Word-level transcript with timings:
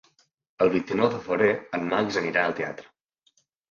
El 0.65 0.71
vint-i-nou 0.77 1.13
de 1.13 1.21
febrer 1.27 1.53
en 1.81 1.87
Max 1.95 2.21
anirà 2.25 2.51
al 2.51 2.61
teatre. 2.65 2.93